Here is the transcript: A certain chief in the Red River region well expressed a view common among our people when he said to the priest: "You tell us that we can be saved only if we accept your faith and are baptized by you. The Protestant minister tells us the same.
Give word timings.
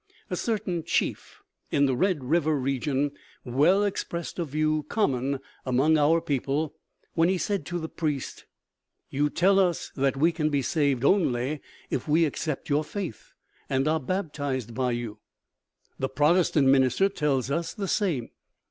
A 0.31 0.35
certain 0.35 0.83
chief 0.83 1.43
in 1.69 1.85
the 1.85 1.95
Red 1.95 2.23
River 2.23 2.57
region 2.59 3.11
well 3.45 3.83
expressed 3.83 4.39
a 4.39 4.45
view 4.45 4.81
common 4.89 5.39
among 5.63 5.95
our 5.95 6.19
people 6.19 6.73
when 7.13 7.29
he 7.29 7.37
said 7.37 7.67
to 7.67 7.77
the 7.77 7.87
priest: 7.87 8.45
"You 9.11 9.29
tell 9.29 9.59
us 9.59 9.91
that 9.95 10.17
we 10.17 10.31
can 10.31 10.49
be 10.49 10.63
saved 10.63 11.05
only 11.05 11.61
if 11.91 12.07
we 12.07 12.25
accept 12.25 12.67
your 12.67 12.83
faith 12.83 13.33
and 13.69 13.87
are 13.87 13.99
baptized 13.99 14.73
by 14.73 14.93
you. 14.93 15.19
The 15.99 16.09
Protestant 16.09 16.67
minister 16.69 17.07
tells 17.07 17.51
us 17.51 17.71
the 17.71 17.87
same. 17.87 18.31